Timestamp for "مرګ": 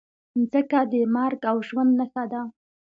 1.15-1.41